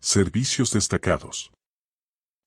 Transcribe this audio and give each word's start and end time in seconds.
Servicios 0.00 0.72
destacados. 0.72 1.52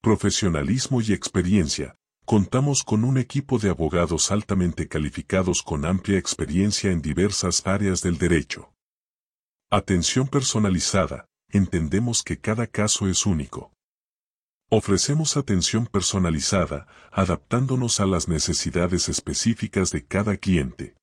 Profesionalismo 0.00 1.00
y 1.00 1.12
experiencia. 1.12 1.96
Contamos 2.30 2.84
con 2.84 3.02
un 3.02 3.18
equipo 3.18 3.58
de 3.58 3.70
abogados 3.70 4.30
altamente 4.30 4.86
calificados 4.86 5.64
con 5.64 5.84
amplia 5.84 6.16
experiencia 6.16 6.92
en 6.92 7.02
diversas 7.02 7.66
áreas 7.66 8.02
del 8.02 8.18
derecho. 8.18 8.72
Atención 9.68 10.28
personalizada. 10.28 11.26
Entendemos 11.48 12.22
que 12.22 12.38
cada 12.38 12.68
caso 12.68 13.08
es 13.08 13.26
único. 13.26 13.72
Ofrecemos 14.68 15.36
atención 15.36 15.88
personalizada, 15.88 16.86
adaptándonos 17.10 17.98
a 17.98 18.06
las 18.06 18.28
necesidades 18.28 19.08
específicas 19.08 19.90
de 19.90 20.06
cada 20.06 20.36
cliente. 20.36 20.94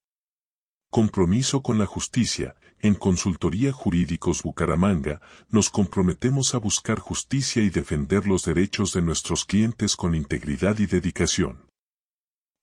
Compromiso 0.89 1.61
con 1.61 1.77
la 1.77 1.87
justicia, 1.87 2.55
en 2.81 2.95
Consultoría 2.95 3.71
Jurídicos 3.71 4.43
Bucaramanga, 4.43 5.21
nos 5.49 5.69
comprometemos 5.69 6.53
a 6.55 6.59
buscar 6.59 6.99
justicia 6.99 7.63
y 7.63 7.69
defender 7.69 8.27
los 8.27 8.43
derechos 8.43 8.91
de 8.93 9.01
nuestros 9.01 9.45
clientes 9.45 9.95
con 9.95 10.13
integridad 10.15 10.77
y 10.79 10.85
dedicación. 10.85 11.65